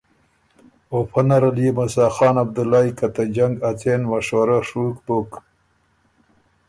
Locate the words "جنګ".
3.35-3.55